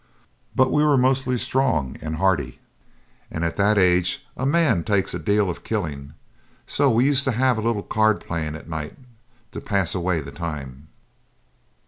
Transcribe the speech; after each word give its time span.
But 0.55 0.71
we 0.71 0.83
were 0.83 0.97
mostly 0.97 1.37
strong 1.37 1.95
and 2.01 2.15
hearty, 2.15 2.59
and 3.29 3.45
at 3.45 3.55
that 3.57 3.77
age 3.77 4.25
a 4.35 4.47
man 4.47 4.83
takes 4.83 5.13
a 5.13 5.19
deal 5.19 5.47
of 5.47 5.63
killing; 5.63 6.13
so 6.65 6.89
we 6.89 7.05
used 7.05 7.23
to 7.25 7.31
have 7.33 7.59
a 7.59 7.61
little 7.61 7.83
card 7.83 8.19
playing 8.19 8.55
at 8.55 8.67
night 8.67 8.97
to 9.51 9.61
pass 9.61 9.93
away 9.93 10.19
the 10.19 10.31
time. 10.31 10.87